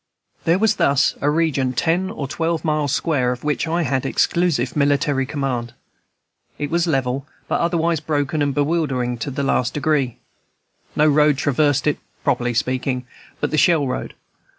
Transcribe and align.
There 0.45 0.57
was 0.57 0.77
thus 0.77 1.13
a 1.21 1.29
region 1.29 1.73
ten 1.73 2.09
or 2.09 2.27
twelve 2.27 2.65
miles 2.65 2.91
square 2.91 3.31
of 3.31 3.43
which 3.43 3.67
I 3.67 3.83
had 3.83 4.03
exclusive 4.03 4.75
military 4.75 5.27
command. 5.27 5.75
It 6.57 6.71
was 6.71 6.87
level, 6.87 7.27
but 7.47 7.59
otherwise 7.61 7.99
broken 7.99 8.41
and 8.41 8.51
bewildering 8.55 9.19
to 9.19 9.29
the 9.29 9.43
last 9.43 9.75
degree. 9.75 10.17
No 10.95 11.05
road 11.05 11.37
traversed 11.37 11.85
it, 11.85 11.99
properly 12.23 12.55
speaking, 12.55 13.05
but 13.39 13.51
the 13.51 13.59
Shell 13.59 13.85
Road. 13.87 14.15